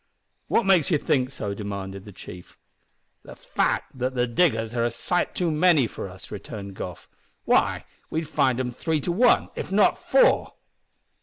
[0.47, 2.57] "What makes you think so?" demanded the chief.
[3.21, 7.07] "The fact that the diggers are a sight too many for us," returned Goff.
[7.45, 10.53] "Why, we'd find 'em three to one, if not four."